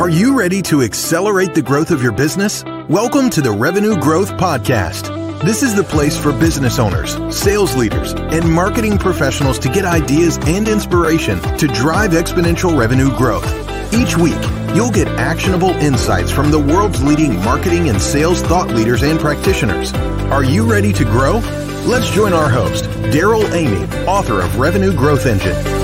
[0.00, 2.64] Are you ready to accelerate the growth of your business?
[2.88, 5.14] Welcome to the Revenue Growth Podcast.
[5.42, 10.38] This is the place for business owners, sales leaders, and marketing professionals to get ideas
[10.46, 13.44] and inspiration to drive exponential revenue growth.
[13.92, 14.40] Each week,
[14.74, 19.92] you'll get actionable insights from the world's leading marketing and sales thought leaders and practitioners.
[20.32, 21.40] Are you ready to grow?
[21.84, 25.79] Let's join our host, Darrell Amy, author of Revenue Growth Engine.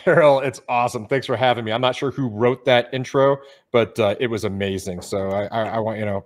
[0.05, 1.09] Darrell, it's awesome.
[1.09, 1.73] Thanks for having me.
[1.73, 3.37] I'm not sure who wrote that intro,
[3.73, 5.01] but uh, it was amazing.
[5.01, 6.23] So I, I, I want you know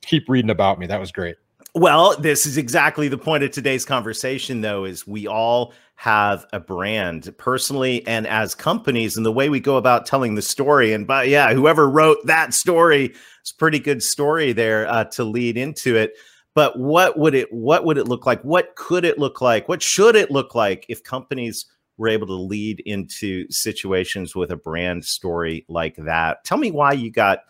[0.00, 0.86] keep reading about me.
[0.86, 1.34] That was great.
[1.74, 6.60] Well, this is exactly the point of today's conversation, though, is we all have a
[6.60, 10.92] brand personally and as companies, and the way we go about telling the story.
[10.92, 15.56] And but yeah, whoever wrote that story, it's pretty good story there uh, to lead
[15.56, 16.12] into it.
[16.54, 18.42] But what would it what would it look like?
[18.42, 19.66] What could it look like?
[19.68, 21.64] What should it look like if companies
[21.96, 26.42] were able to lead into situations with a brand story like that.
[26.44, 27.40] Tell me why you got,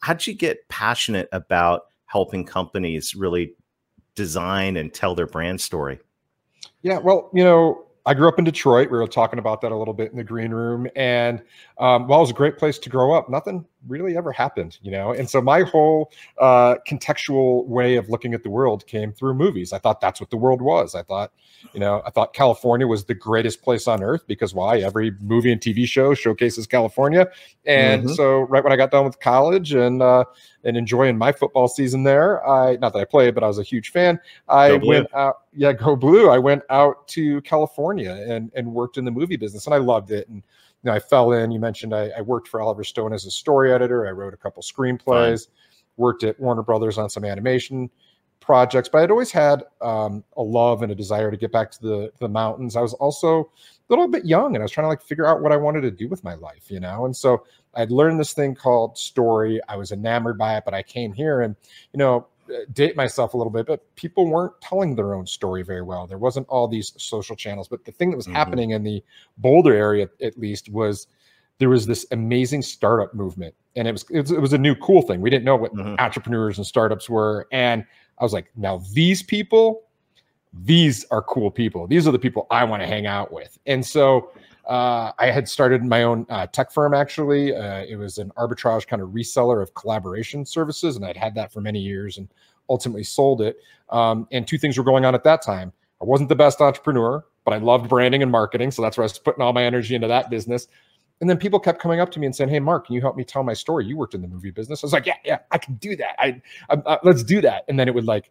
[0.00, 3.54] how'd you get passionate about helping companies really
[4.20, 5.98] design and tell their brand story?
[6.82, 8.90] Yeah, well, you know, I grew up in Detroit.
[8.90, 11.42] We were talking about that a little bit in the green room, and
[11.78, 13.30] um, well, it was a great place to grow up.
[13.30, 15.12] Nothing really ever happened, you know?
[15.12, 19.72] And so my whole uh, contextual way of looking at the world came through movies.
[19.72, 20.94] I thought that's what the world was.
[20.94, 21.32] I thought,
[21.72, 24.78] you know, I thought California was the greatest place on earth because why?
[24.78, 27.28] Every movie and TV show showcases California.
[27.66, 28.12] And mm-hmm.
[28.14, 30.24] so right when I got done with college and uh,
[30.64, 33.62] and enjoying my football season there, I not that I played, but I was a
[33.62, 34.18] huge fan.
[34.48, 36.30] I went out, yeah, go blue.
[36.30, 40.10] I went out to California and and worked in the movie business, and I loved
[40.10, 40.28] it.
[40.28, 40.42] And
[40.82, 41.50] you know, I fell in.
[41.50, 44.06] You mentioned I, I, worked for Oliver Stone as a story editor.
[44.06, 45.54] I wrote a couple screenplays, Fine.
[45.96, 47.90] worked at Warner Brothers on some animation
[48.40, 51.82] projects, but I'd always had um, a love and a desire to get back to
[51.82, 52.76] the the mountains.
[52.76, 53.46] I was also a
[53.90, 55.90] little bit young, and I was trying to like figure out what I wanted to
[55.90, 57.04] do with my life, you know.
[57.04, 57.44] And so
[57.74, 59.60] I'd learned this thing called story.
[59.68, 61.54] I was enamored by it, but I came here, and
[61.92, 62.26] you know,
[62.72, 66.06] date myself a little bit, but people weren't telling their own story very well.
[66.06, 67.68] There wasn't all these social channels.
[67.68, 68.36] But the thing that was mm-hmm.
[68.36, 69.02] happening in the
[69.38, 71.06] Boulder area, at least, was
[71.58, 74.74] there was this amazing startup movement, and it was it was, it was a new
[74.76, 75.20] cool thing.
[75.20, 75.96] We didn't know what mm-hmm.
[75.98, 77.84] entrepreneurs and startups were, and
[78.18, 79.82] I was like, now these people,
[80.52, 81.86] these are cool people.
[81.86, 84.32] These are the people I want to hang out with, and so
[84.70, 87.54] uh, I had started my own uh, tech firm actually.
[87.54, 91.52] Uh, it was an arbitrage kind of reseller of collaboration services, and I'd had that
[91.52, 92.28] for many years and
[92.70, 93.56] ultimately sold it.
[93.90, 95.72] Um, and two things were going on at that time.
[96.00, 98.70] I wasn't the best entrepreneur, but I loved branding and marketing.
[98.70, 100.68] So that's where I was putting all my energy into that business.
[101.20, 103.16] And then people kept coming up to me and saying, "Hey, Marc, can you help
[103.16, 103.86] me tell my story?
[103.86, 106.14] You worked in the movie business." I was like, "Yeah, yeah, I can do that.
[106.18, 106.40] I,
[106.70, 108.30] I, I let's do that." And then it would like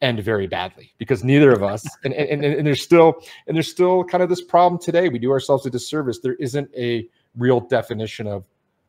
[0.00, 3.14] end very badly because neither of us and, and, and there's still
[3.46, 5.08] and there's still kind of this problem today.
[5.08, 6.20] We do ourselves a disservice.
[6.20, 8.44] There isn't a real definition of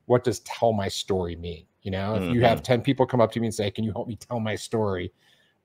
[0.05, 2.15] what does tell my story mean you know?
[2.15, 2.33] If mm-hmm.
[2.33, 2.73] you have mm-hmm.
[2.73, 5.11] 10 people come up to me and say can you help me tell my story?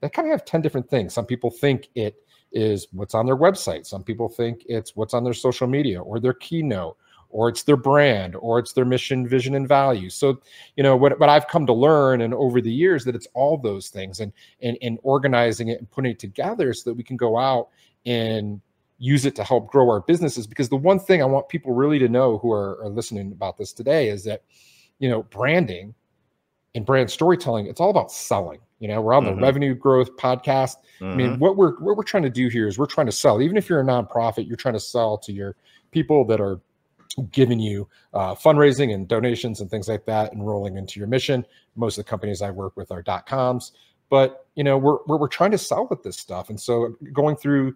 [0.01, 1.15] They kind of have 10 different things.
[1.15, 2.17] Some people think it
[2.53, 3.87] is what's on their website.
[3.87, 6.97] Some people think it's what's on their social media or their keynote
[7.35, 10.41] or it's their brand or it's their mission vision and values so
[10.77, 13.59] you know what, what i've come to learn and over the years that it's all
[13.59, 14.33] those things and
[14.63, 17.69] and, and organizing it and putting it together so that we can go out
[18.07, 18.61] and
[18.99, 21.99] use it to help grow our businesses because the one thing i want people really
[21.99, 24.43] to know who are, are listening about this today is that
[25.01, 25.93] you know branding
[26.77, 29.35] and brand storytelling it's all about selling you know we're on mm-hmm.
[29.35, 31.07] the revenue growth podcast mm-hmm.
[31.07, 31.41] i mean mm-hmm.
[31.41, 33.69] what we're what we're trying to do here is we're trying to sell even if
[33.69, 35.57] you're a nonprofit you're trying to sell to your
[35.91, 36.61] people that are
[37.31, 41.45] giving you uh, fundraising and donations and things like that, and rolling into your mission.
[41.77, 43.73] Most of the companies I work with are dot coms,
[44.11, 47.37] but you know we're, we're we're trying to sell with this stuff, and so going
[47.37, 47.75] through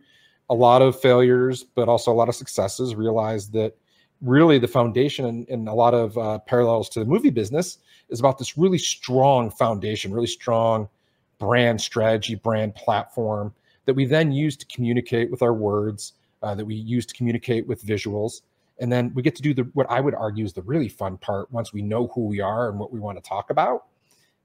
[0.50, 3.76] a lot of failures, but also a lot of successes, realize that
[4.23, 8.19] really the foundation and, and a lot of uh, parallels to the movie business is
[8.19, 10.88] about this really strong foundation, really strong
[11.38, 16.64] brand strategy, brand platform that we then use to communicate with our words, uh, that
[16.64, 18.43] we use to communicate with visuals
[18.81, 21.19] and then we get to do the what I would argue is the really fun
[21.19, 23.87] part once we know who we are and what we want to talk about.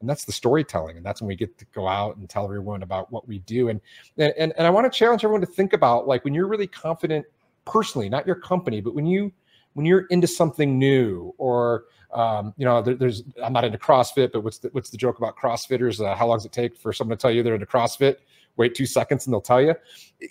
[0.02, 0.98] And that's the storytelling.
[0.98, 3.70] And that's when we get to go out and tell everyone about what we do.
[3.70, 3.80] And
[4.18, 7.26] and and I want to challenge everyone to think about like when you're really confident
[7.66, 9.32] personally, not your company, but when you
[9.74, 14.32] when you're into something new or um, you know, there, there's I'm not into CrossFit,
[14.32, 16.04] but what's the, what's the joke about CrossFitters?
[16.04, 18.18] Uh, how long does it take for someone to tell you they're into CrossFit?
[18.56, 19.74] Wait two seconds and they'll tell you.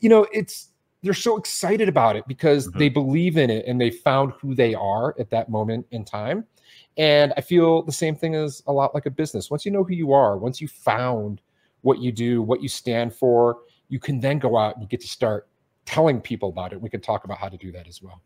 [0.00, 0.71] You know, it's
[1.02, 2.78] they're so excited about it because mm-hmm.
[2.78, 6.44] they believe in it and they found who they are at that moment in time.
[6.96, 9.50] And I feel the same thing is a lot like a business.
[9.50, 11.40] Once you know who you are, once you found
[11.80, 13.58] what you do, what you stand for,
[13.88, 15.48] you can then go out and you get to start
[15.84, 16.80] telling people about it.
[16.80, 18.22] We can talk about how to do that as well.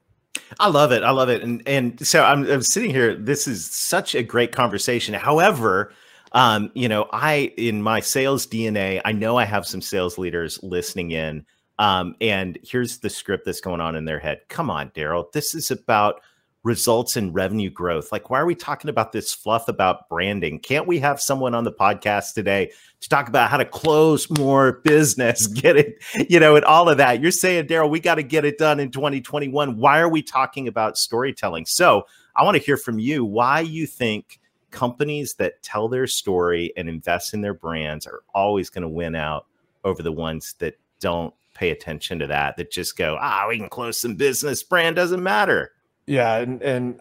[0.60, 1.02] I love it.
[1.02, 1.42] I love it.
[1.42, 3.16] And and so I'm, I'm sitting here.
[3.16, 5.14] This is such a great conversation.
[5.14, 5.92] However,
[6.32, 10.62] um, you know, I in my sales DNA, I know I have some sales leaders
[10.62, 11.44] listening in
[11.78, 14.40] um, and here's the script that's going on in their head.
[14.48, 15.28] Come on, Darrell.
[15.32, 16.20] This is about
[16.66, 18.10] results and revenue growth.
[18.10, 20.58] Like, why are we talking about this fluff about branding?
[20.58, 24.72] Can't we have someone on the podcast today to talk about how to close more
[24.84, 27.20] business, get it, you know, and all of that?
[27.20, 29.76] You're saying, Darrell, we got to get it done in 2021.
[29.76, 31.66] Why are we talking about storytelling?
[31.66, 34.40] So I want to hear from you why you think
[34.72, 39.14] companies that tell their story and invest in their brands are always going to win
[39.14, 39.46] out
[39.84, 43.68] over the ones that don't pay attention to that that just go ah we can
[43.68, 44.62] close some business.
[44.62, 45.72] Brand doesn't matter.
[46.06, 47.00] Yeah and and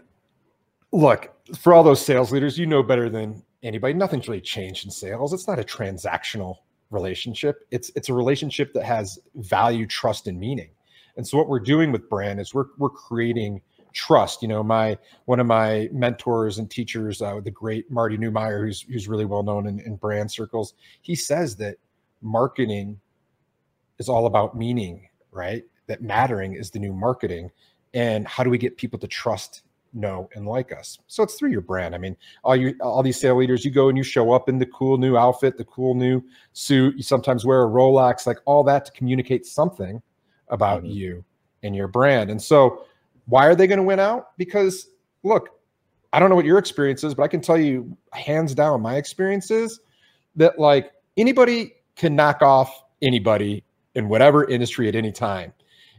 [0.91, 4.91] look for all those sales leaders you know better than anybody nothing's really changed in
[4.91, 5.33] sales.
[5.33, 6.57] It's not a transactional
[6.89, 7.67] relationship.
[7.71, 10.69] It's it's a relationship that has value trust and meaning.
[11.17, 13.62] And so what we're doing with brand is we're we're creating
[13.93, 14.41] trust.
[14.41, 18.81] You know my one of my mentors and teachers uh, the great marty neumeier who's
[18.81, 21.77] who's really well known in, in brand circles he says that
[22.21, 23.00] marketing
[23.99, 25.63] is all about meaning, right?
[25.87, 27.51] That mattering is the new marketing.
[27.93, 29.63] And how do we get people to trust
[29.95, 30.99] know and like us.
[31.07, 31.95] So it's through your brand.
[31.95, 34.59] I mean, all you all these sales leaders, you go and you show up in
[34.59, 36.21] the cool new outfit, the cool new
[36.53, 36.95] suit.
[36.97, 40.01] You sometimes wear a Rolex, like all that to communicate something
[40.49, 40.91] about mm-hmm.
[40.91, 41.25] you
[41.63, 42.29] and your brand.
[42.29, 42.85] And so,
[43.27, 44.37] why are they going to win out?
[44.37, 44.89] Because
[45.23, 45.49] look,
[46.13, 48.97] I don't know what your experience is, but I can tell you hands down my
[48.97, 49.79] experiences
[50.35, 53.63] that like anybody can knock off anybody
[53.95, 55.53] in whatever industry at any time.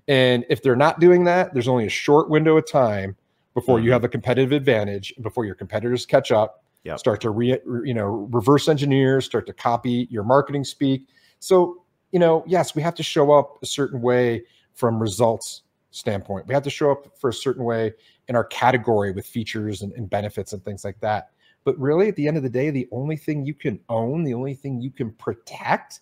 [0.08, 3.16] And if they're not doing that, there's only a short window of time
[3.54, 3.86] before mm-hmm.
[3.86, 6.98] you have a competitive advantage, before your competitors catch up, yep.
[6.98, 11.06] start to re, you know reverse engineer, start to copy your marketing speak.
[11.40, 16.46] So you know, yes, we have to show up a certain way from results standpoint.
[16.46, 17.92] We have to show up for a certain way
[18.28, 21.30] in our category with features and, and benefits and things like that.
[21.64, 24.34] But really, at the end of the day, the only thing you can own, the
[24.34, 26.00] only thing you can protect,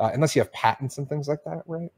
[0.00, 1.92] uh, unless you have patents and things like that, right,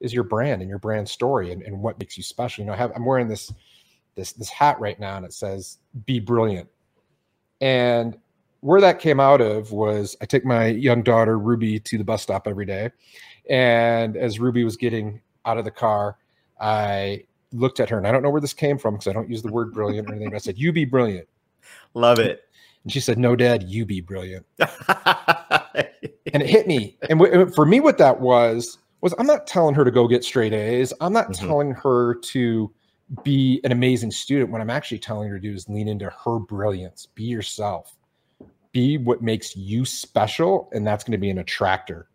[0.00, 2.62] is your brand and your brand story and, and what makes you special.
[2.62, 3.52] You know, have, I'm wearing this
[4.14, 6.68] this this hat right now, and it says "Be brilliant."
[7.60, 8.16] And
[8.60, 12.22] where that came out of was I take my young daughter Ruby to the bus
[12.22, 12.90] stop every day,
[13.50, 16.18] and as Ruby was getting out of the car,
[16.60, 19.28] I looked at her, and I don't know where this came from because I don't
[19.28, 20.30] use the word brilliant or anything.
[20.30, 21.28] But I said, "You be brilliant."
[21.94, 22.44] Love it.
[22.84, 26.96] And she said, "No, Dad, you be brilliant." and it hit me.
[27.08, 30.24] And w- for me, what that was was I'm not telling her to go get
[30.24, 30.92] straight A's.
[31.00, 31.46] I'm not mm-hmm.
[31.46, 32.72] telling her to
[33.22, 34.50] be an amazing student.
[34.50, 37.06] What I'm actually telling her to do is lean into her brilliance.
[37.14, 37.96] Be yourself.
[38.72, 42.08] Be what makes you special, and that's going to be an attractor.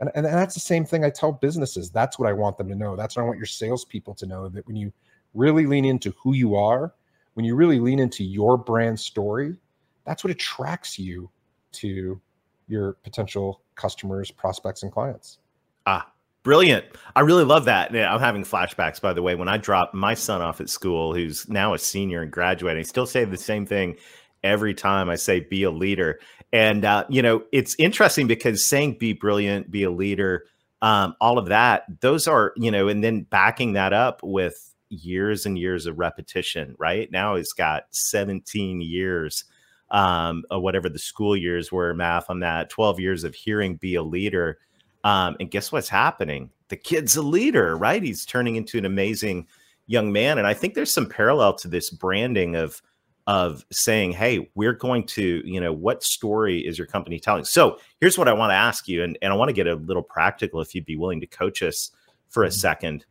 [0.00, 1.90] And, and, and that's the same thing I tell businesses.
[1.90, 2.96] That's what I want them to know.
[2.96, 4.92] That's what I want your salespeople to know that when you
[5.32, 6.92] really lean into who you are,
[7.34, 9.56] when you really lean into your brand story,
[10.04, 11.30] that's what attracts you
[11.72, 12.20] to
[12.68, 15.38] your potential customers, prospects, and clients.
[15.86, 16.10] Ah,
[16.42, 16.84] brilliant.
[17.16, 17.94] I really love that.
[17.94, 21.48] I'm having flashbacks, by the way, when I dropped my son off at school, who's
[21.48, 22.80] now a senior and graduating.
[22.80, 23.96] I still say the same thing
[24.42, 26.18] every time I say be a leader.
[26.52, 30.44] And, uh, you know, it's interesting because saying be brilliant, be a leader,
[30.82, 35.46] um, all of that, those are, you know, and then backing that up with years
[35.46, 37.10] and years of repetition, right?
[37.10, 39.44] Now he's got 17 years
[39.92, 43.94] um, or whatever the school years were math on that 12 years of hearing be
[43.94, 44.58] a leader
[45.04, 46.50] um, and guess what's happening?
[46.68, 48.02] The kid's a leader right?
[48.02, 49.46] He's turning into an amazing
[49.86, 52.80] young man and i think there's some parallel to this branding of
[53.26, 57.44] of saying hey we're going to you know what story is your company telling?
[57.44, 59.74] So here's what i want to ask you and, and i want to get a
[59.74, 61.90] little practical if you'd be willing to coach us
[62.28, 62.54] for a mm-hmm.
[62.54, 63.04] second.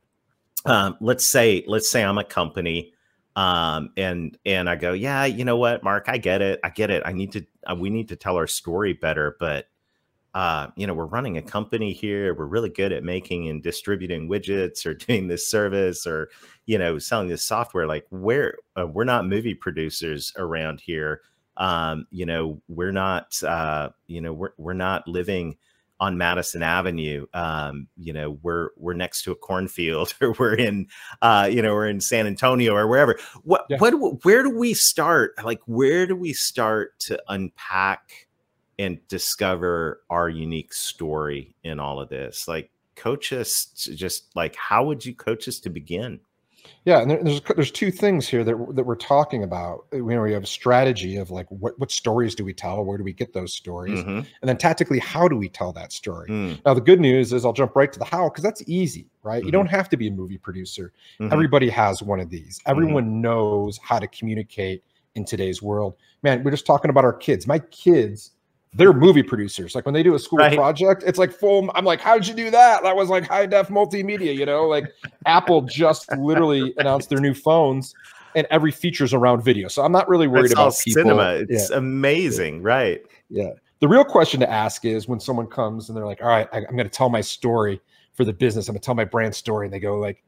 [0.66, 2.94] Um, let's say let's say i'm a company
[3.36, 6.90] um and and i go yeah you know what marc i get it i get
[6.90, 9.68] it i need to uh, we need to tell our story better but
[10.34, 14.28] uh you know we're running a company here we're really good at making and distributing
[14.28, 16.30] widgets or doing this service or
[16.66, 21.22] you know selling this software like where uh, we're not movie producers around here
[21.58, 25.56] um you know we're not uh you know we're we're not living
[26.02, 27.28] on Madison Avenue.
[27.34, 30.88] Um, you know, we're we're next to a cornfield, or we're in,
[31.22, 33.18] uh, you know, we're in San Antonio or wherever.
[33.44, 33.78] What yeah.
[33.78, 35.34] what where do we start?
[35.46, 38.28] Like, where do we start to unpack
[38.80, 42.48] and discover our unique story in all of this?
[42.48, 46.20] Like, coach us, just like, how would you coach us to begin?
[46.84, 49.86] Yeah, and there's there's two things here that that we're talking about.
[49.94, 52.84] You know, we have strategy of like what what stories do we tell?
[52.84, 54.00] Where do we get those stories?
[54.00, 54.10] Mm-hmm.
[54.10, 56.28] And then tactically, how do we tell that story?
[56.28, 56.60] Mm.
[56.66, 59.40] Now, the good news is I'll jump right to the how because that's easy, right?
[59.40, 59.46] Mm-hmm.
[59.46, 60.92] You don't have to be a movie producer.
[61.20, 61.32] Mm-hmm.
[61.32, 62.60] Everybody has one of these.
[62.60, 62.72] Mm-hmm.
[62.72, 64.84] Everyone knows how to communicate
[65.14, 65.96] in today's world.
[66.24, 67.46] Man, we're just talking about our kids.
[67.46, 68.32] My kids
[68.74, 69.76] they're movie producers.
[69.76, 70.56] Like when they do a school right.
[70.56, 71.70] project, it's like full.
[71.76, 72.84] I'm like, how did you do that?
[72.84, 74.66] That was like high def multimedia, you know?
[74.66, 74.86] Like
[75.26, 77.94] Apple just literally announced their new phones
[78.36, 79.68] and every feature's around video.
[79.68, 81.04] So I'm not really worried about people.
[81.04, 81.46] cinema.
[81.50, 81.78] It's yeah.
[81.78, 82.62] amazing, yeah.
[82.64, 83.02] right?
[83.30, 83.52] Yeah.
[83.80, 86.60] The real question to ask is when someone comes and they're like, all right, I,
[86.60, 87.82] I'm going to tell my story
[88.14, 88.70] for the business.
[88.70, 89.66] I'm going to tell my brand story.
[89.66, 90.24] And they go like,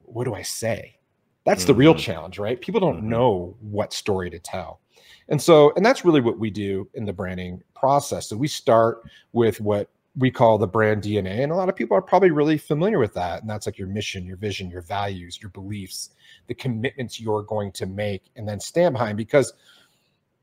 [0.00, 0.96] what do I say?
[1.44, 1.66] That's mm-hmm.
[1.66, 2.00] the real mm-hmm.
[2.00, 2.58] challenge, right?
[2.58, 3.10] People don't mm-hmm.
[3.10, 4.80] know what story to tell.
[5.28, 8.28] And so, and that's really what we do in the branding process.
[8.28, 9.02] So we start
[9.32, 11.42] with what we call the brand DNA.
[11.42, 13.40] And a lot of people are probably really familiar with that.
[13.40, 16.10] And that's like your mission, your vision, your values, your beliefs,
[16.46, 19.16] the commitments you're going to make and then stand behind.
[19.16, 19.54] Because,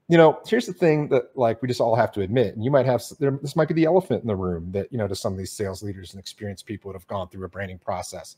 [0.09, 2.71] you know, here's the thing that like we just all have to admit, and you
[2.71, 5.15] might have there, this might be the elephant in the room that, you know, to
[5.15, 8.35] some of these sales leaders and experienced people that have gone through a branding process.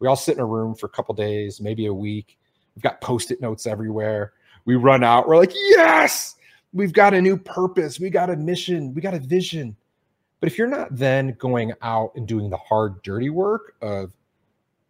[0.00, 2.38] We all sit in a room for a couple days, maybe a week.
[2.74, 4.32] We've got post-it notes everywhere
[4.64, 5.26] we run out.
[5.28, 6.36] We're like, yes,
[6.72, 7.98] we've got a new purpose.
[8.00, 8.94] We got a mission.
[8.94, 9.76] We got a vision.
[10.40, 14.12] But if you're not then going out and doing the hard, dirty work of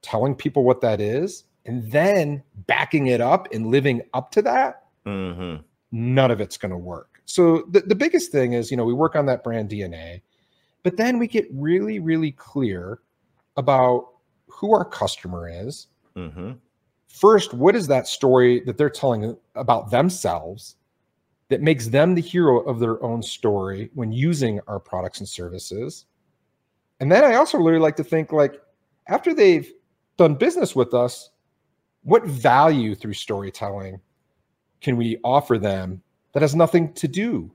[0.01, 4.85] telling people what that is, and then backing it up and living up to that,
[5.07, 5.63] Mm-hmm.
[5.91, 7.21] none of it's going to work.
[7.25, 10.23] So the, the biggest thing is, you know, we work on that brand DNA,
[10.85, 13.01] but then we get really, really clear
[13.57, 14.11] about
[14.49, 15.89] who our customer is.
[16.17, 16.53] Mm-hmm.
[17.13, 20.77] First, what is that story that they're telling about themselves
[21.51, 26.07] that makes them the hero of their own story when using our products and services?
[27.01, 28.61] And then I also really like to think like
[29.09, 29.71] after they've
[30.17, 31.31] done business with us,
[32.03, 34.01] what value through storytelling
[34.81, 36.01] can we offer them
[36.33, 37.55] that has nothing to do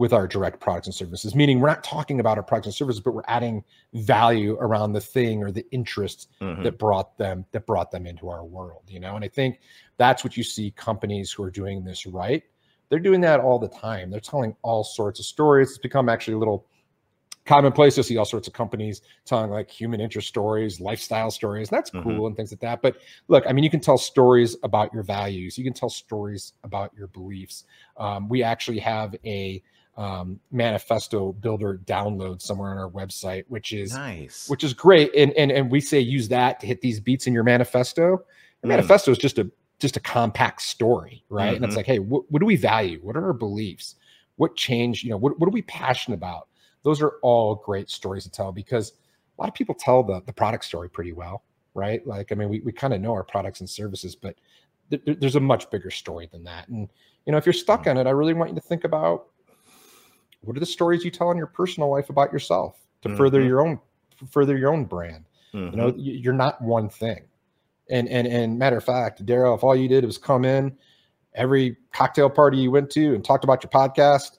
[0.00, 1.34] with our direct products and services?
[1.34, 5.00] Meaning, we're not talking about our products and services, but we're adding value around the
[5.00, 6.62] thing or the interest Mhm.
[6.62, 8.84] that brought them that brought them into our world.
[8.88, 9.60] You know, and I think
[9.98, 12.42] that's what you see companies who are doing this right.
[12.88, 14.10] They're doing that all the time.
[14.10, 15.68] They're telling all sorts of stories.
[15.68, 16.66] It's become actually a little
[17.44, 21.68] commonplace to see all sorts of companies telling like human interest stories, lifestyle stories.
[21.68, 22.02] That's Mhm.
[22.02, 22.80] cool and things like that.
[22.80, 22.96] But
[23.28, 25.58] look, I mean, you can tell stories about your values.
[25.58, 27.64] You can tell stories about your beliefs.
[27.98, 29.62] Um, we actually have a
[30.00, 34.48] um, manifesto builder download somewhere on our website, which is Nice.
[34.48, 35.14] which is great.
[35.14, 38.02] And and and we say use that to hit these beats in your manifesto.
[38.02, 38.20] Your
[38.64, 38.68] Mm.
[38.68, 41.54] manifesto is just a just a compact story, right?
[41.56, 41.68] And Mhm.
[41.68, 42.98] it's like, hey, what, what do we value?
[43.02, 43.96] What are our beliefs?
[44.36, 45.04] What change?
[45.04, 46.48] You know, what, what are we passionate about?
[46.82, 48.92] Those are all great stories to tell because
[49.38, 51.42] a lot of people tell the the product story pretty well,
[51.74, 52.06] right?
[52.06, 54.36] Like, I mean, we we kind of know our products and services, but
[54.90, 56.68] th- th- there's a much bigger story than that.
[56.68, 56.88] And
[57.26, 59.26] you know, if you're stuck on it, I really want you to think about
[60.42, 63.46] what are the stories you tell in your personal life about yourself to further Mhm.
[63.48, 63.78] your own
[64.30, 65.70] further your own brand Mhm.
[65.70, 67.22] you know you're not one thing
[67.90, 70.76] and and and matter of fact darrell if all you did was come in
[71.34, 74.38] every cocktail party you went to and talked about your podcast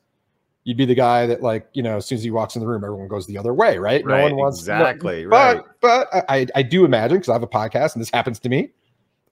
[0.63, 2.67] you'd be the guy that like you know as soon as he walks in the
[2.67, 5.65] room everyone goes the other way right Right, no one wants no- exactly, but right.
[5.81, 8.49] but I, I i do imagine because i have a podcast and this happens to
[8.49, 8.71] me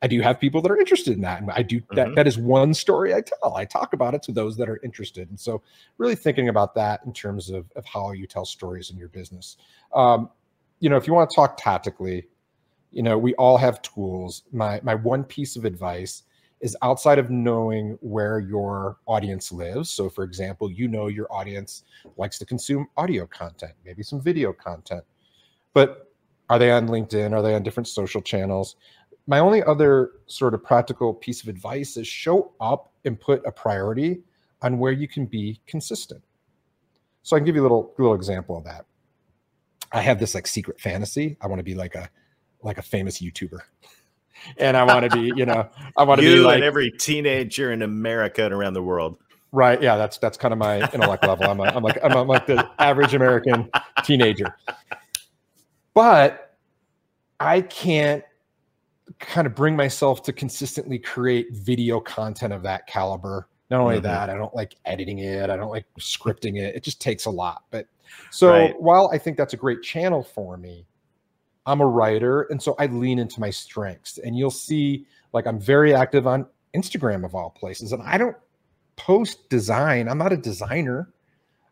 [0.02, 1.96] i do have people that are interested in that and i do Mhm.
[1.96, 3.56] that that is one story i tell.
[3.56, 5.62] I talk about it to those that are interested and so
[5.98, 9.58] really thinking about that in terms of, of how you tell stories in your business.
[9.94, 10.30] Um,
[10.80, 12.28] you know if you want to talk tactically
[12.92, 14.44] you know we all have tools.
[14.52, 16.24] My my one piece of advice
[16.62, 21.84] is outside of knowing where your audience lives so for example you know your audience
[22.18, 25.04] likes to consume audio content maybe some video content
[25.74, 26.12] but
[26.50, 27.32] are they on linkedin?
[27.32, 28.76] Are they on different social channels
[29.30, 33.52] my only other sort of practical piece of advice is show up and put a
[33.52, 34.24] priority
[34.64, 36.24] on where you can be consistent.
[37.22, 38.86] So i can give you a little little example of that.
[39.92, 41.38] I have this like secret fantasy.
[41.42, 42.10] I want to be like a
[42.64, 43.60] like a famous youtuber.
[44.58, 47.82] And i want to be you know i want to be like every teenager in
[47.82, 49.18] America and around the world.
[49.52, 51.44] right yeah that's that's kind of my intellect level.
[51.44, 53.70] I'm, a, I'm like i'm like the average american
[54.06, 54.56] teenager.
[55.94, 56.56] But
[57.42, 58.24] i can't
[59.20, 63.48] kind of bring myself to consistently create video content of that caliber.
[63.72, 64.04] Not only Mhm.
[64.04, 67.30] that i don't like editing it i don't like scripting it it just takes a
[67.30, 67.64] lot.
[67.70, 67.88] But
[68.32, 68.82] so Right.
[68.82, 70.88] while i think that's a great channel for me
[71.68, 74.18] i'm a writer and so i lean into my strengths.
[74.18, 78.36] And you'll see like i'm very active on instagram of all places and i don't
[78.96, 80.10] post design.
[80.10, 81.10] I'm not a designer.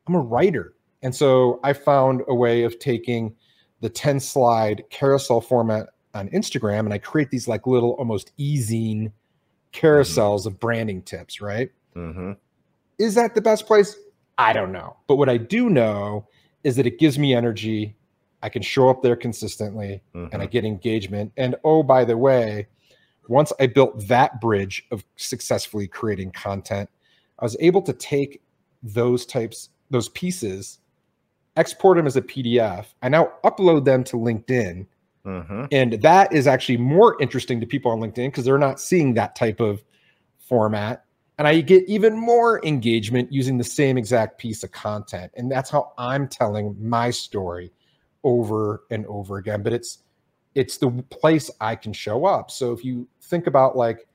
[0.08, 0.76] I'm a writer.
[1.02, 3.36] And so i found a way of taking
[3.82, 9.12] the 10 slide carousel format on instagram and i create these like little almost e-zine
[9.74, 12.32] carousels of branding tips right hmm
[13.00, 13.96] is that the best place?
[14.40, 14.98] I don't know.
[15.06, 16.26] But what I do know
[16.64, 17.96] is that it gives me energy.
[18.42, 20.46] I can show up there consistently and I Mm-hmm.
[20.48, 21.32] get engagement.
[21.38, 22.66] And oh, by the way,
[23.28, 26.90] once I built that bridge of successfully creating content,
[27.38, 28.42] I was able to take
[28.82, 30.80] those types, those pieces,
[31.56, 32.88] export them as a PDF.
[33.04, 34.88] I now upload them to LinkedIn.
[35.28, 39.13] Hmm And that is actually more interesting to people on LinkedIn because they're not seeing
[39.16, 39.84] that type of
[40.40, 41.04] format.
[41.38, 45.32] And I get even more engagement using the same exact piece of content.
[45.36, 47.72] And that's how I'm telling my story
[48.24, 49.63] over and over again.
[49.63, 50.00] But it's
[50.56, 52.50] it's the place I can show up.
[52.50, 54.08] So if you think about like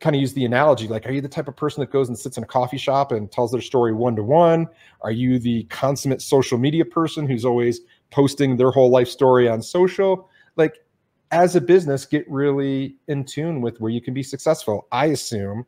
[0.00, 2.18] kind of use the analogy, like, are you the type of person that goes and
[2.18, 4.66] sits in a coffee shop and tells their story one to one?
[5.00, 9.62] Are you the consummate social media person who's always posting their whole life story on
[9.62, 10.28] social?
[10.58, 10.84] Like,
[11.30, 14.86] as a business, get really in tune with where you can be successful.
[14.92, 15.64] I assume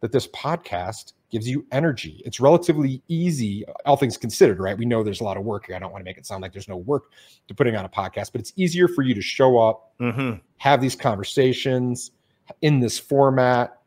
[0.00, 2.20] that this podcast gives you energy.
[2.26, 4.76] It's relatively easy, all things considered, right?
[4.76, 5.76] We know there's a lot of work here.
[5.76, 7.12] I don't want to make it sound like there's no work
[7.48, 10.80] to putting on a podcast, but it's easier for you to show up, hmm have
[10.80, 12.12] these conversations
[12.60, 13.80] in this format,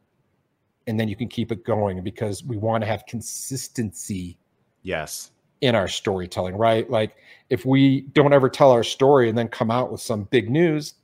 [0.88, 4.38] and then you can keep it going because we want to have consistency
[4.86, 5.32] Yes.
[5.62, 6.88] In our storytelling, right?
[6.89, 7.15] Like
[7.50, 10.96] if we don't ever tell our story and then come out with some big news,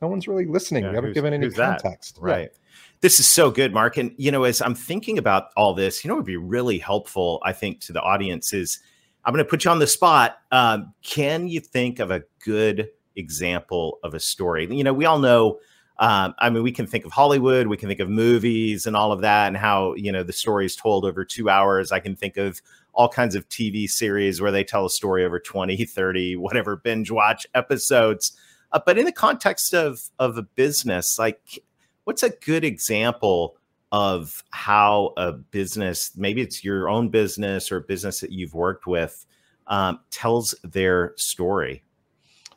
[0.00, 0.84] no one's really listening.
[0.84, 1.82] Yeah, we haven't given any who's that?
[1.82, 2.18] context.
[2.18, 2.30] Yeah.
[2.30, 2.52] Right.
[3.00, 3.96] This is so good, Marc.
[3.96, 6.78] And, you know, as I'm thinking about all this, you know, it would be really
[6.78, 8.78] helpful, I think, to the audience is
[9.24, 10.38] I'm going to put you on the spot.
[10.52, 14.68] Um, can you think of a good example of a story?
[14.70, 15.58] You know, we all know,
[15.98, 19.12] um, I mean, we can think of Hollywood, we can think of movies and all
[19.12, 21.92] of that, and how, you know, the story is told over two hours.
[21.92, 22.60] I can think of
[23.00, 27.10] all kinds of TV series where they tell a story over 20, 30, whatever binge
[27.10, 28.36] watch episodes.
[28.72, 31.64] Uh, but in the context of of a business, like
[32.04, 33.56] what's a good example
[33.90, 38.86] of how a business, maybe it's your own business or a business that you've worked
[38.86, 39.24] with,
[39.68, 41.82] um, tells their story?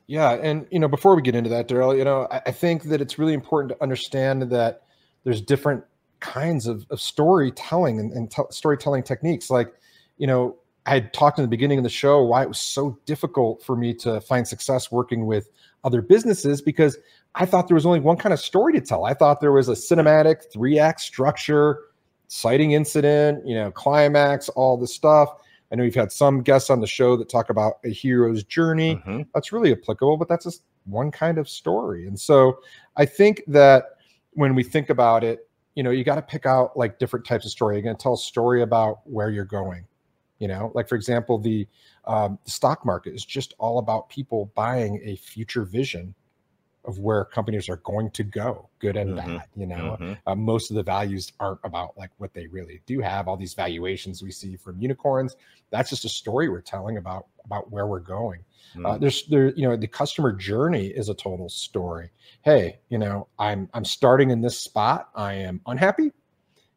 [0.07, 2.83] Yeah, and you know, before we get into that, Darrell, you know, I, I think
[2.83, 4.81] that it's really important to understand that
[5.23, 5.85] there's different
[6.19, 9.49] kinds of, of storytelling and, and te- storytelling techniques.
[9.49, 9.73] Like,
[10.17, 12.97] you know, I had talked in the beginning of the show why it was so
[13.05, 15.49] difficult for me to find success working with
[15.83, 16.97] other businesses because
[17.35, 19.05] I thought there was only one kind of story to tell.
[19.05, 21.79] I thought there was a cinematic three act structure,
[22.25, 25.29] inciting incident, you know, climax, all this stuff.
[25.71, 28.97] I know you've had some guests on the show that talk about a hero's journey
[29.07, 29.25] Mhm.
[29.33, 32.07] that's really applicable, but that's just one kind of story.
[32.07, 32.59] And so
[32.97, 33.85] I think that
[34.33, 37.45] when we think about it, you know, you got to pick out like different types
[37.45, 37.75] of story.
[37.75, 39.85] You're going to tell a story about where you're going.
[40.43, 41.65] You know, like for example, the,
[42.03, 46.13] um, stock market is just all about people buying a future vision
[46.83, 49.15] of where companies are going to go, good and Mhm.
[49.15, 49.47] bad.
[49.55, 50.17] You know, Mhm.
[50.27, 53.29] uh, most of the values aren't about like what they really do have.
[53.29, 55.37] All these valuations we see from unicorns,
[55.69, 58.43] that's just a story we're telling about about where we're going.
[58.83, 58.99] Uh, Mm.
[58.99, 62.09] there's there, you know, the customer journey is a total story.
[62.41, 65.09] Hey, you know, I'm I'm starting in this spot.
[65.15, 66.11] I am unhappy,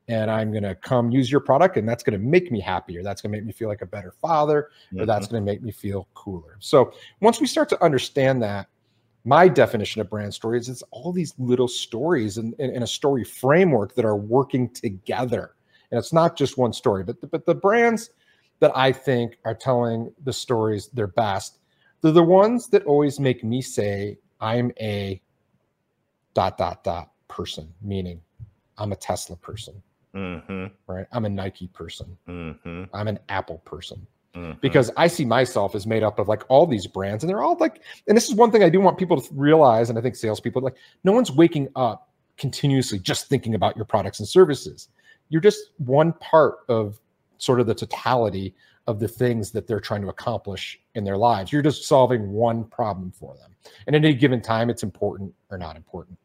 [0.09, 3.03] and I'm going to come use your product, and that's going to make me happier.
[3.03, 5.35] That's going to make me feel like a better father, or that's mm-hmm.
[5.35, 6.57] going to make me feel cooler.
[6.61, 8.69] So once we start to understand that,
[9.25, 12.87] my definition of brand story is it's all these little stories in, in, in a
[12.87, 15.57] story framework that are working together.
[15.90, 18.11] And it's not just one story, but the, but the brands
[18.61, 21.59] that I think are telling the stories their best,
[22.01, 25.21] they're the ones that always make me say, I'm a
[26.35, 28.21] dot, dot, dot person, meaning
[28.79, 29.83] I'm a Tesla person,
[30.16, 30.70] Mhm.
[30.87, 31.07] right?
[31.12, 32.16] I'm a Nike person.
[32.26, 32.88] Mhm.
[32.94, 34.61] I'm an Apple person Mhm.
[34.61, 37.57] because I see myself as made up of like all these brands, and they're all
[37.59, 40.16] like, and this is one thing I do want people to realize, and I think
[40.16, 44.88] salespeople like, no one's waking up continuously just thinking about your products and services.
[45.29, 47.00] You're just one part of
[47.38, 48.55] sort of the totality
[48.87, 51.52] of the things that they're trying to accomplish in their lives.
[51.52, 53.55] You're just solving one problem for them,
[53.87, 56.18] and at any given time, it's important or not important.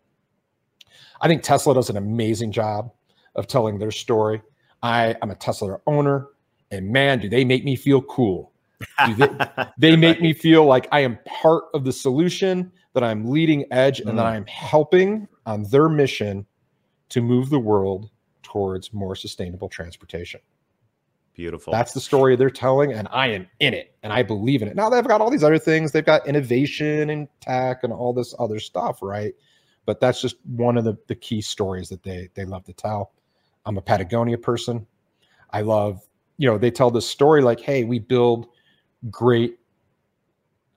[1.22, 2.92] I think Tesla does an amazing job
[3.36, 4.42] of telling their story.
[4.84, 6.28] I am a Tesla owner,
[6.72, 8.52] and man, do they make me feel cool.
[9.18, 9.30] They,
[9.78, 14.00] they make me feel like I am part of the solution, that I'm leading edge,
[14.00, 14.32] and that Mm.
[14.32, 16.46] I'm helping on their mission
[17.10, 18.10] to move the world
[18.44, 20.42] towards more sustainable transportation.
[21.34, 21.72] Beautiful.
[21.72, 24.76] That's the story they're telling, and I am in it, and I believe in it.
[24.76, 25.92] Now they've got all these other things.
[25.92, 29.34] They've got innovation and tech and all this other stuff, right?
[29.86, 33.14] But that's just one of the, the key stories that they they love to tell.
[33.66, 34.86] I'm a Patagonia person.
[35.52, 36.02] I love,
[36.38, 38.48] you know, they tell this story like, hey, we build
[39.10, 39.60] great,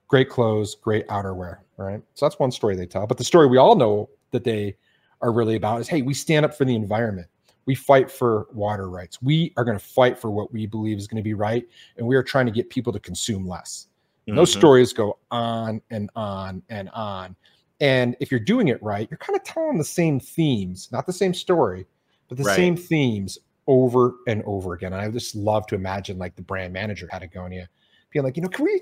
[0.07, 2.01] great clothes, great outerwear, right?
[2.13, 3.07] So that's one story they tell.
[3.07, 4.75] But the story we all know that they
[5.21, 7.27] are really about is, hey, we stand up for the environment.
[7.65, 9.21] We fight for water rights.
[9.21, 11.67] We are going to fight for what we believe is going to be right,
[11.97, 13.87] and we are trying to get people to consume less.
[14.27, 14.59] And those mm-hmm.
[14.59, 17.35] stories go on and on and on.
[17.79, 21.13] And if you're doing it right, you're kind of telling the same themes, not the
[21.13, 21.85] same story,
[22.27, 22.55] but the Right.
[22.55, 24.93] same themes over and over again.
[24.93, 27.67] And I just love to imagine like the brand manager Patagonia
[28.11, 28.81] being like, you know, can we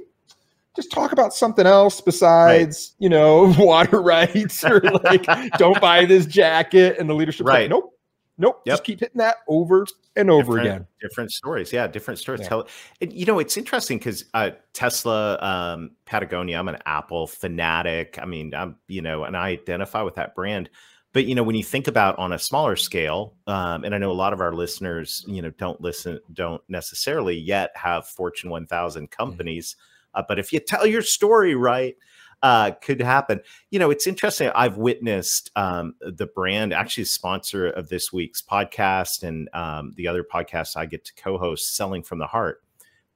[0.75, 5.25] just talk about something else besides, you know, water rights or like
[5.57, 7.61] don't buy this jacket and the leadership Right.
[7.63, 7.97] like, nope,
[8.37, 8.73] nope, Yep.
[8.73, 10.87] just keep hitting that over and over different, again.
[11.01, 11.71] Different stories.
[11.71, 12.41] Yeah, different stories.
[12.41, 12.47] Yeah.
[12.49, 12.67] Tell
[13.01, 18.17] and, you know, it's interesting because uh, Tesla, um, Patagonia, I'm an Apple fanatic.
[18.21, 20.69] I mean, I'm, you know, and I identify with that brand.
[21.13, 24.11] But, you know, when you think about on a smaller scale, um, and I know
[24.11, 29.11] a lot of our listeners, you know, don't listen, don't necessarily yet have Fortune 1000
[29.11, 29.75] companies.
[30.15, 31.95] Uh, but if you tell your story right,
[32.41, 33.39] uh, could happen.
[33.71, 34.51] You know, it's interesting.
[34.53, 40.25] I've witnessed um, the brand actually sponsor of this week's podcast and um, the other
[40.25, 42.61] podcast I get to co-host, Selling from the Heart.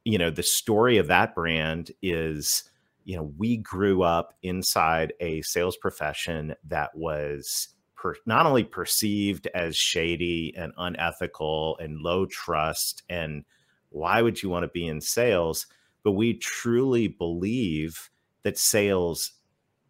[0.06, 2.64] You know, the story of that brand is,
[3.04, 9.48] you know, we grew up inside a sales profession that was per- not only perceived
[9.54, 13.44] as shady and unethical and low trust and
[13.90, 15.66] why would you want to be in sales
[16.04, 18.10] but we truly believe
[18.44, 19.34] that sales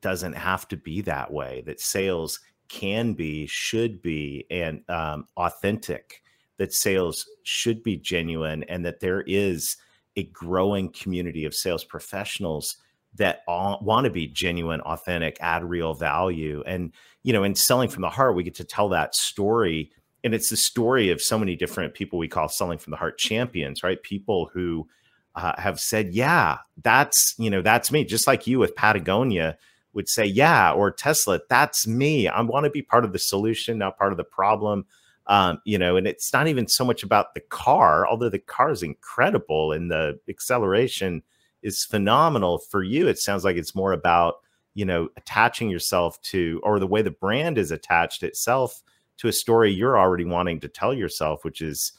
[0.01, 1.63] doesn't have to be that way.
[1.65, 2.39] That sales
[2.69, 6.23] can be, should be, and um, authentic.
[6.57, 9.77] That sales should be genuine, and that there is
[10.15, 12.77] a growing community of sales professionals
[13.13, 16.63] that all, want to be genuine, authentic, add real value.
[16.65, 16.93] And,
[17.27, 19.91] you know, in selling from the heart, we get to tell that story.
[20.23, 23.17] And it's the story of so many different people we call selling from the heart
[23.17, 24.01] champions, right?
[24.01, 24.87] People who
[25.35, 28.05] uh, have said, yeah, that's, you know, that's me.
[28.05, 29.57] Just like you with Patagonia
[29.91, 32.29] would say, yeah, or Tesla, that's me.
[32.29, 34.85] I want to be part of the solution, not part of the problem.
[35.25, 38.71] Um, you know, and it's not even so much about the car, although the car
[38.71, 41.23] is incredible and the acceleration
[41.61, 43.09] is phenomenal for you.
[43.09, 44.35] It sounds like it's more about,
[44.77, 48.83] you know, attaching yourself to, or the way the brand is attached itself
[49.17, 51.93] to a story you're already wanting to tell yourself, which is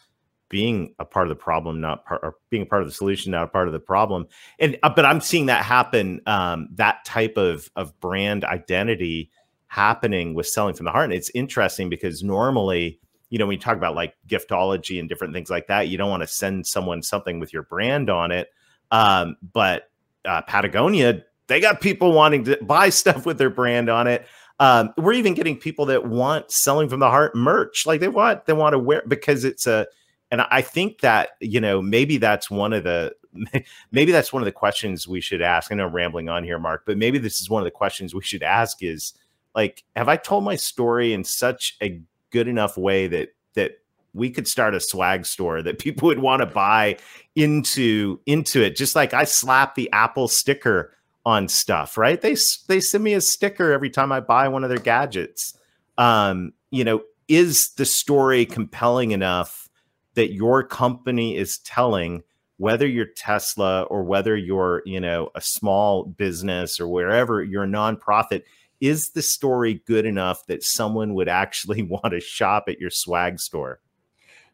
[0.48, 3.32] being a part of the problem, not part, or being a part of the solution,
[3.32, 4.28] not a part of the problem.
[4.60, 9.32] And, uh, but I'm seeing that happen, um, that type of, of brand identity
[9.66, 11.06] happening with selling from the heart.
[11.06, 15.34] And it's interesting because normally, you know, when you talk about like giftology and different
[15.34, 18.50] things like that, you don't want to send someone something with your brand on it.
[18.92, 19.90] Um, but
[20.24, 24.26] uh, Patagonia, they got people wanting to buy stuff with their brand on it.
[24.61, 27.87] Um, we're even getting people that want selling from the heart merch.
[27.87, 29.87] Like they want, they want to wear because it's a,
[30.30, 33.14] and I think that, you know, maybe that's one of the,
[33.92, 35.70] maybe that's one of the questions we should ask.
[35.70, 38.14] I know I'm rambling on here, Marc, but maybe this is one of the questions
[38.14, 39.14] we should ask is
[39.54, 43.78] like, have I told my story in such a good enough way that, that
[44.12, 46.96] we could start a swag store that people would want to buy
[47.37, 50.92] into into it just like i slap the apple sticker
[51.24, 52.20] on stuff right?
[52.20, 52.37] They
[52.68, 55.54] they send me a sticker every time i buy one of their gadgets.
[55.96, 59.68] Um you know is the story compelling enough
[60.14, 62.22] that your company is telling
[62.57, 67.68] whether you're tesla or whether you're you know a small business or wherever you're a
[67.68, 68.42] nonprofit
[68.81, 73.38] is the story good enough that someone would actually want to shop at your swag
[73.38, 73.81] store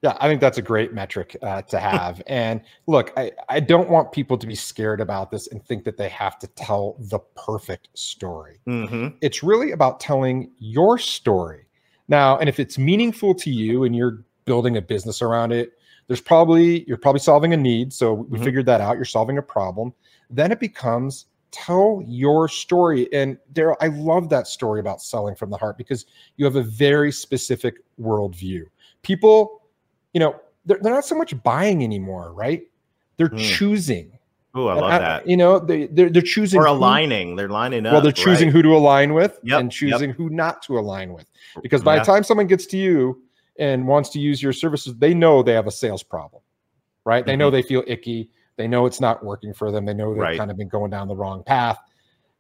[0.05, 2.21] yeah, I think that's a great metric uh, to have.
[2.27, 5.97] and look, I, I don't want people to be scared about this and think that
[5.97, 8.61] they have to tell the perfect story.
[8.69, 9.17] Mm-hmm.
[9.23, 11.64] It's really about telling your story.
[12.07, 15.73] Now, and if it's meaningful to you and you're building a business around it,
[16.07, 17.90] there's probably, you're probably solving a need.
[17.95, 18.45] So we mm-hmm.
[18.45, 18.97] figured that out.
[18.97, 19.95] You're solving a problem.
[20.29, 23.11] Then it becomes tell your story.
[23.14, 26.05] And Darrell, I love that story about selling from the heart because
[26.37, 28.64] you have a very specific worldview.
[29.01, 29.62] People
[30.14, 32.62] you know, they're, they're not so much buying anymore, right?
[33.18, 33.38] They're mm.
[33.38, 34.18] choosing.
[34.55, 35.29] Oh, I love I, that.
[35.29, 37.31] You know, they they're, they're choosing or aligning.
[37.31, 37.92] Who, they're lining up.
[37.92, 38.55] Well, they're choosing right?
[38.55, 40.16] who to align with yep, and choosing yep.
[40.16, 41.27] who not to align with.
[41.61, 42.00] Because by yeah.
[42.00, 43.20] the time someone gets to you
[43.59, 46.40] and wants to use your services, they know they have a sales problem,
[47.05, 47.22] right?
[47.22, 47.31] Mm-hmm.
[47.31, 47.57] They know mm-hmm.
[47.57, 48.31] they feel icky.
[48.57, 49.85] They know it's not working for them.
[49.85, 50.38] They know they've right.
[50.38, 51.79] kind of been going down the wrong path.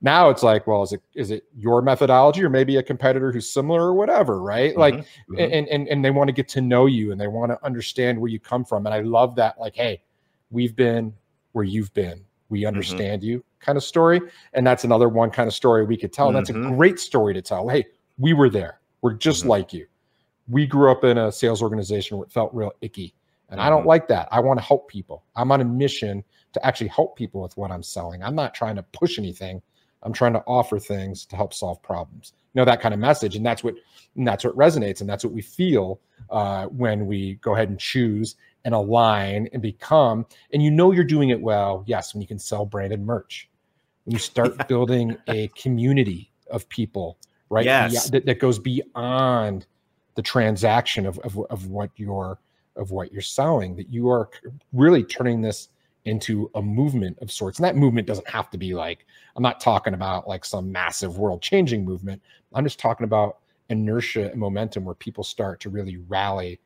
[0.04, 3.50] Now it's like, well, is it is it your methodology or maybe a competitor who's
[3.50, 4.72] similar or whatever, right?
[4.72, 5.38] Mm-hmm, like, mm-hmm.
[5.38, 8.20] and and and they want to get to know you and they want to understand
[8.20, 8.84] where you come from.
[8.84, 10.02] And I love that, like, hey,
[10.50, 11.14] we've been
[11.52, 12.22] where you've been.
[12.50, 12.68] We mm-hmm.
[12.68, 13.30] understand mm-hmm.
[13.30, 14.20] you, kind of story.
[14.52, 16.28] And that's another one kind of story we could tell.
[16.28, 16.76] And that's a mm-hmm.
[16.76, 17.66] great story to tell.
[17.66, 17.86] Hey,
[18.18, 18.80] we were there.
[19.00, 19.50] We're just mm-hmm.
[19.50, 19.86] like you.
[20.48, 23.14] We grew up in a sales organization where it felt real icky.
[23.48, 24.28] And I don't like that.
[24.32, 25.24] I want to help people.
[25.34, 28.22] I'm on a mission to actually help people with what I'm selling.
[28.22, 29.62] I'm not trying to push anything.
[30.04, 32.32] I'm trying to offer things to help solve problems.
[32.52, 33.74] You know that kind of message, and that's what
[34.16, 37.78] and that's what resonates, and that's what we feel uh, when we go ahead and
[37.78, 40.26] choose and align and become.
[40.52, 41.82] And you know you're doing it well.
[41.86, 43.48] Yes, when you can sell branded merch,
[44.04, 44.64] when you start yeah.
[44.68, 47.18] building a community of people,
[47.50, 47.64] right?
[47.64, 49.66] Yes, that, that goes beyond
[50.14, 52.38] the transaction of, of of what you're
[52.76, 53.74] of what you're selling.
[53.76, 54.30] That you are
[54.72, 55.70] really turning this
[56.04, 57.58] into a movement of sorts.
[57.58, 61.18] And that movement doesn't have to be like, I'm not talking about like some massive
[61.18, 62.22] world changing movement.
[62.52, 63.38] I'm just talking about
[63.70, 66.60] inertia and momentum where people start to really rally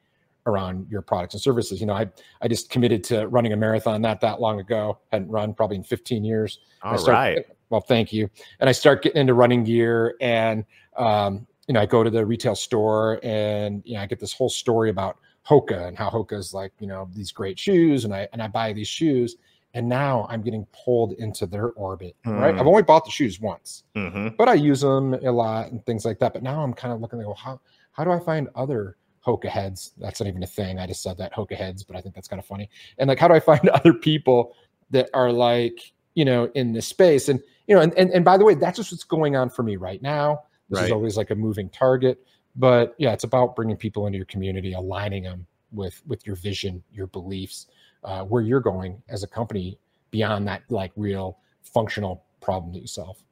[0.46, 1.81] around your products and services.
[1.81, 2.09] You know, I
[2.42, 4.98] I just committed to running a marathon not that long ago.
[5.12, 6.59] Hadn't run probably in 15 years.
[6.83, 7.46] All start, right.
[7.70, 8.29] Well, thank you.
[8.61, 10.64] And I start getting into running gear and
[10.96, 14.33] um, you know, I go to the retail store and you know, I get this
[14.33, 15.18] whole story about
[15.49, 18.73] Hoka and how Hoka's like, you know, these great shoes and I and I buy
[18.73, 19.37] these shoes
[19.75, 22.39] and now I'm getting pulled into their orbit, mm.
[22.39, 22.55] right?
[22.55, 24.29] I've only bought the shoes once, mm-hmm.
[24.37, 26.33] but I use them a lot and things like that.
[26.33, 27.61] But now I'm kind of looking, like, well, how
[27.93, 29.93] how do I find other Hoka heads?
[29.99, 30.79] That's not even a thing.
[30.79, 32.69] I just said that Hoka heads, but I think that's kind of funny.
[32.99, 34.55] And like, how do I find other people
[34.91, 37.29] that are like, you know, in this space?
[37.29, 39.63] And you know, and and, and by the way, that's just what's going on for
[39.63, 40.43] me right now.
[40.71, 40.87] This right.
[40.87, 42.23] is always like a moving target
[42.57, 46.83] but yeah it's about bringing people into your community aligning them with with your vision
[46.93, 47.67] your beliefs
[48.05, 49.79] uh, where you're going as a company
[50.11, 53.23] beyond that like real functional problem that you solve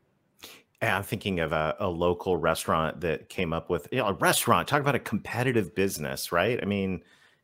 [0.82, 4.68] I'm thinking of a, a, local restaurant that came up with you know, a restaurant.
[4.68, 6.60] Talk about a competitive business, right?
[6.62, 7.02] I mean,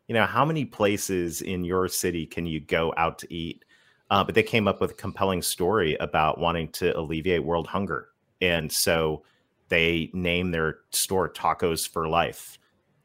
[0.08, 3.64] you know, how many places in your city can you go out to eat?
[4.10, 8.08] Uh, but they came up with a compelling story about wanting to alleviate world hunger,
[8.42, 9.22] and so
[9.68, 12.58] they name their store Tacos for Life.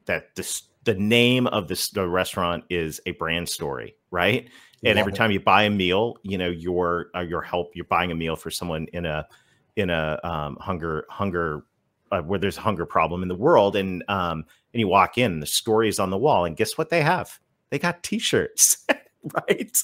[0.06, 4.48] That this, the name of this, the restaurant is a brand story, right?
[4.84, 7.84] And Love every time you buy a meal, you know, your uh, your help, you're
[7.86, 9.26] buying a meal for someone in a
[9.76, 11.64] in a um, hunger hunger
[12.12, 15.40] uh, where there's a hunger problem in the world, and um, and you walk in,
[15.40, 17.38] the story is on the wall, and guess what they have?
[17.70, 18.86] They got T-shirts.
[19.48, 19.76] right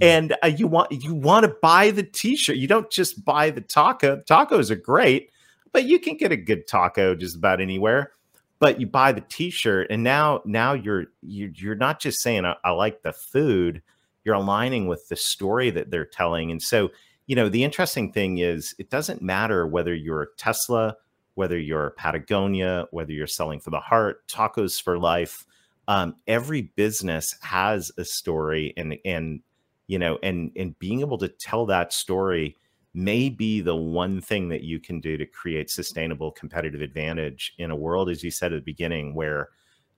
[0.00, 3.60] and uh, you want you want to buy the t-shirt you don't just buy the
[3.60, 5.30] taco tacos are great
[5.72, 8.12] but you can get a good taco just about anywhere
[8.58, 12.56] but you buy the t-shirt and now now you're you're, you're not just saying I,
[12.64, 13.82] I like the food
[14.24, 16.90] you're aligning with the story that they're telling and so
[17.28, 20.96] you know, the interesting thing is it doesn't matter whether you're Tesla,
[21.34, 25.44] whether you're Patagonia, whether you're selling for the heart, tacos for life.
[25.88, 29.40] Um, every business has a story, and and
[29.86, 32.56] you know, and and being able to tell that story
[32.98, 37.70] may be the one thing that you can do to create sustainable competitive advantage in
[37.70, 39.50] a world, as you said at the beginning, where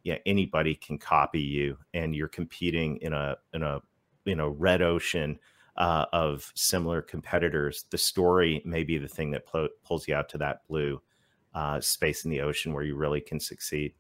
[0.03, 3.81] yeah anybody can copy you, and you're competing in a in a
[4.27, 5.39] in a red ocean
[5.77, 10.29] uh, of similar competitors, the story may be the thing that pl- pulls you out
[10.29, 11.01] to that blue
[11.55, 13.95] uh, space in the ocean where you really can succeed.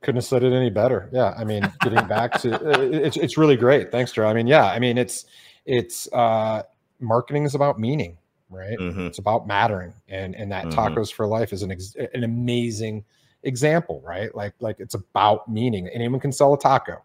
[0.00, 1.10] Couldn't have said it any better.
[1.12, 3.90] Yeah, I mean, getting back to uh, it's it's really great.
[3.90, 4.26] Thanks, Joe.
[4.26, 5.26] I mean, yeah, I mean, it's
[5.66, 6.62] it's uh,
[7.00, 8.18] marketing is about meaning,
[8.50, 8.78] right?
[8.78, 9.06] Mm-hmm.
[9.06, 10.78] It's about mattering, and and that mm-hmm.
[10.78, 13.04] tacos for life is an ex- an amazing
[13.42, 14.34] example, right?
[14.34, 15.88] Like like it's about meaning.
[15.88, 17.02] Anyone can sell a taco,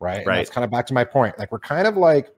[0.00, 0.26] right?
[0.26, 0.36] Right.
[0.36, 1.38] That's kind of back to my point.
[1.38, 2.30] Like we're kind of like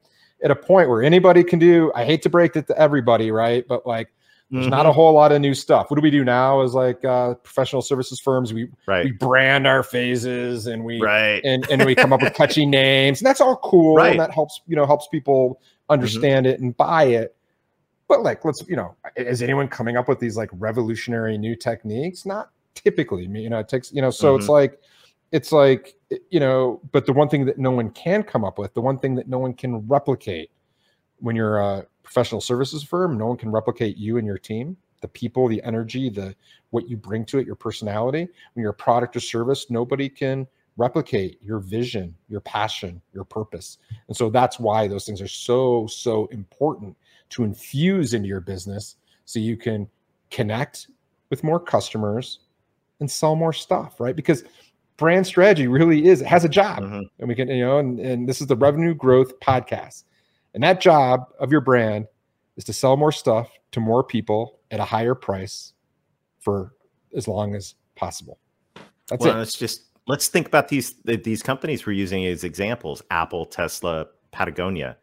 [0.42, 1.92] at a point where anybody can do.
[1.94, 3.66] I hate to break it to everybody, right?
[3.66, 4.08] But like,
[4.50, 4.70] there's mm-hmm.
[4.70, 5.90] not a whole lot of new stuff.
[5.90, 6.62] What do we do now?
[6.62, 9.04] As like uh, professional services firms, we right.
[9.04, 11.42] we brand our phases and we right.
[11.44, 13.96] and and we come up with catchy names, and that's all cool.
[13.96, 14.12] Right.
[14.12, 15.77] And that helps you know helps people mm-hmm.
[15.88, 16.54] Understand mm-hmm.
[16.54, 17.34] it and buy it.
[18.08, 22.24] But like, let's you know, is anyone coming up with these like revolutionary new techniques?
[22.24, 23.26] Not typically.
[23.26, 24.10] You know, it takes you know.
[24.10, 24.40] So mm-hmm.
[24.40, 24.80] it's like
[25.32, 25.94] it's like
[26.30, 28.98] you know but the one thing that no one can come up with the one
[28.98, 30.50] thing that no one can replicate
[31.18, 35.08] when you're a professional services firm no one can replicate you and your team the
[35.08, 36.34] people the energy the
[36.70, 40.46] what you bring to it your personality when you're a product or service nobody can
[40.78, 43.78] replicate your vision your passion your purpose.
[44.06, 46.96] And so that's why those things are so so important
[47.30, 49.88] to infuse into your business so you can
[50.30, 50.88] connect
[51.28, 52.40] with more customers
[53.00, 54.16] and sell more stuff right?
[54.16, 54.44] Because
[54.96, 56.78] brand strategy really is it has a job.
[56.78, 57.02] Mm-hmm.
[57.18, 60.04] and we can you know and, and this is the revenue growth podcast.
[60.54, 62.06] And that job of your brand
[62.56, 65.72] is to sell more stuff to more people at a higher price
[66.40, 66.74] for
[67.14, 68.38] as long as possible.
[69.08, 69.38] That's well, it.
[69.38, 74.96] let's just let's think about these these companies we're using as examples apple tesla patagonia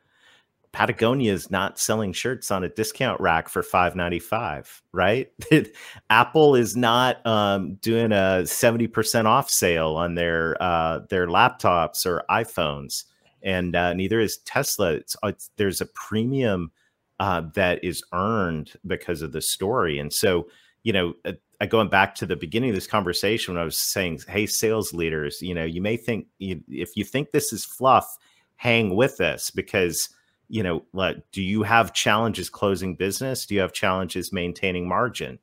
[0.75, 5.31] Patagonia is not selling shirts on a discount rack for five ninety five, right?
[6.09, 12.05] Apple is not um, doing a seventy percent off sale on their uh, their laptops
[12.05, 13.05] or iPhones,
[13.41, 14.91] and uh, neither is Tesla.
[14.95, 16.73] It's, it's, there's a premium
[17.21, 20.45] uh, that is earned because of the story, and so
[20.83, 21.31] you know, uh,
[21.69, 25.41] going back to the beginning of this conversation when I was saying, "Hey, sales leaders,
[25.41, 28.17] you know, you may think you, if you think this is fluff,
[28.55, 30.09] hang with us because."
[30.47, 33.45] you know, like, do you have challenges closing business?
[33.45, 35.39] Do you have challenges maintaining margin?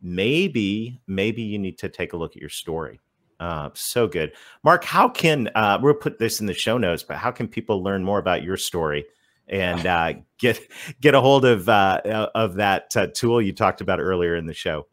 [0.00, 3.00] Maybe, maybe you need to take a look at your story.
[3.40, 4.84] Uh, so good, Marc.
[4.84, 7.02] How can uh, we'll put this in the show notes?
[7.02, 9.04] But how can people learn more about your story
[9.48, 10.60] and uh, get
[11.00, 14.54] get a hold of uh, of that uh, tool you talked about earlier in the
[14.54, 14.86] show?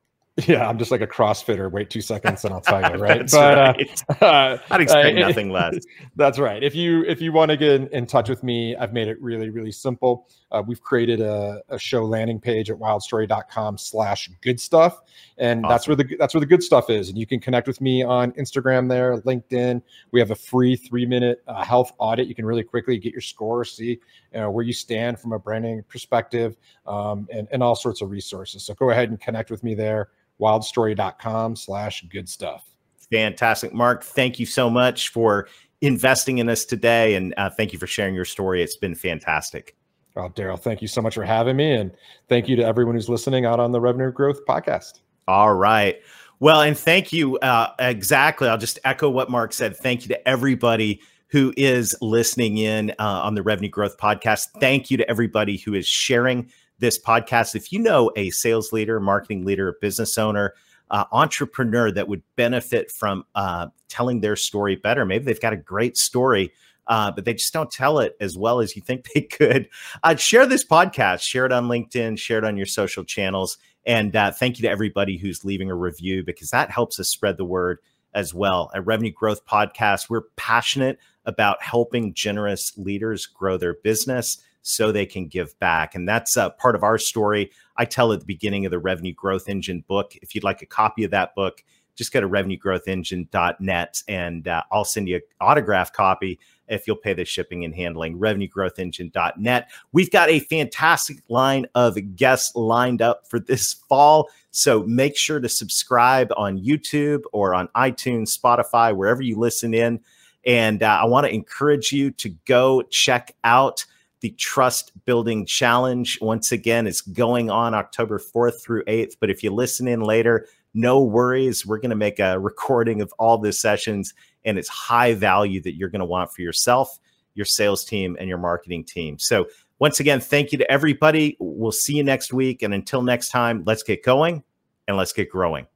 [0.47, 1.71] Yeah, I'm just like a CrossFitter.
[1.71, 3.29] Wait two seconds and I'll tell you, right?
[3.29, 4.21] but uh, right.
[4.21, 5.79] Uh, I'd expect uh, nothing less.
[6.15, 6.63] That's right.
[6.63, 9.21] If you if you want to get in, in, touch with me, I've made it
[9.21, 10.27] really really simple.
[10.51, 15.01] Uh, we've created a, a, show landing page at wildstory.com/slash good stuff,
[15.37, 15.69] and awesome.
[15.69, 17.09] that's where the that's where the good stuff is.
[17.09, 19.81] And you can connect with me on Instagram there, LinkedIn.
[20.11, 22.27] We have a free three minute uh, health audit.
[22.27, 23.99] You can really quickly get your score, see
[24.33, 28.09] you know, where you stand from a branding perspective, um, and and all sorts of
[28.09, 28.63] resources.
[28.63, 30.09] So go ahead and connect with me there
[30.39, 32.65] wildstory.com slash good stuff.
[33.11, 33.73] Fantastic.
[33.73, 35.47] Marc, thank you so much for
[35.81, 37.15] investing in us today.
[37.15, 38.61] And uh, thank you for sharing your story.
[38.61, 39.75] It's been fantastic.
[40.15, 41.71] Oh, Darrell, thank you so much for having me.
[41.71, 41.91] And
[42.27, 44.99] thank you to everyone who's listening out on the Revenue Growth Podcast.
[45.27, 45.99] All right.
[46.39, 47.37] Well, and thank you.
[47.39, 48.47] Uh, exactly.
[48.47, 49.77] I'll just echo what Marc said.
[49.77, 54.47] Thank you to everybody who is listening in uh, on the Revenue Growth Podcast.
[54.59, 56.49] Thank you to everybody who is sharing
[56.79, 57.55] this podcast.
[57.55, 60.53] If you know a sales leader, marketing leader, business owner,
[60.91, 65.57] uh, entrepreneur that would benefit from uh, telling their story better, maybe they've got a
[65.57, 66.51] great story.
[66.87, 69.69] Uh, but they just don't tell it as well as you think they could.
[70.03, 73.57] Uh, share this podcast, share it on LinkedIn, share it on your social channels.
[73.85, 77.37] And uh, thank you to everybody who's leaving a review because that helps us spread
[77.37, 77.79] the word
[78.13, 78.71] as well.
[78.73, 85.05] At Revenue Growth Podcast, we're passionate about helping generous leaders grow their business so they
[85.05, 85.95] can give back.
[85.95, 87.51] And that's uh, part of our story.
[87.77, 90.15] I tell at the beginning of the Revenue Growth Engine book.
[90.21, 91.63] If you'd like a copy of that book,
[91.99, 96.39] just go to revenuegrowthengine.net and uh, I'll send you an autograph copy
[96.69, 98.17] if you'll pay the shipping and handling.
[98.17, 99.69] Revenuegrowthengine.net.
[99.91, 104.29] We've got a fantastic line of guests lined up for this fall.
[104.51, 109.99] So make sure to subscribe on YouTube or on iTunes, Spotify, wherever you listen in.
[110.45, 113.85] And uh, I want to encourage you to go check out
[114.21, 116.19] the Trust Building Challenge.
[116.21, 119.13] Once again, is going on October 4th through 8th.
[119.19, 121.65] But if you listen in later, no worries.
[121.65, 124.13] We're going to make a recording of all the sessions,
[124.45, 126.99] and it's high value that you're going to want for yourself,
[127.33, 129.17] your sales team, and your marketing team.
[129.17, 129.47] So,
[129.79, 131.37] once again, thank you to everybody.
[131.39, 132.63] We'll see you next week.
[132.63, 134.43] And until next time, let's get going
[134.89, 135.67] and let's get growing.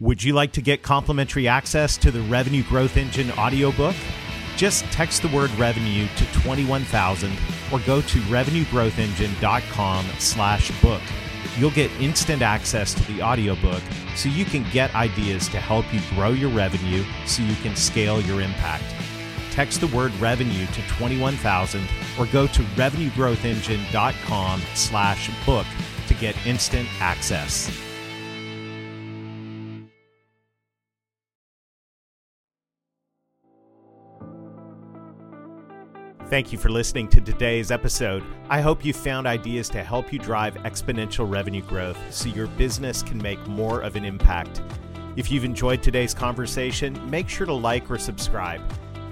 [0.00, 3.94] Would you like to get complimentary access to the Revenue Growth Engine audiobook?
[4.56, 7.32] Just text the word revenue to 21000
[7.72, 11.02] or go to revenuegrowthengine.com slash book.
[11.58, 13.82] You'll get instant access to the audiobook
[14.14, 18.20] so you can get ideas to help you grow your revenue so you can scale
[18.22, 18.84] your impact.
[19.50, 21.86] Text the word revenue to 21000
[22.18, 25.66] or go to revenuegrowthengine.com slash book
[26.08, 27.85] to get instant access.
[36.28, 38.24] Thank you for listening to today's episode.
[38.50, 43.00] I hope you found ideas to help you drive exponential revenue growth so your business
[43.00, 44.60] can make more of an impact.
[45.14, 48.60] If you've enjoyed today's conversation, make sure to like or subscribe.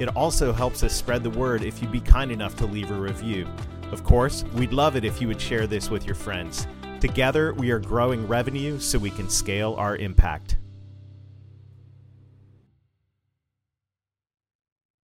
[0.00, 2.94] It also helps us spread the word if you'd be kind enough to leave a
[2.94, 3.46] review.
[3.92, 6.66] Of course, we'd love it if you would share this with your friends.
[6.98, 10.56] Together, we are growing revenue so we can scale our impact.